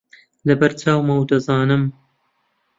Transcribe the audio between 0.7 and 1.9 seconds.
چاومە و دەزانم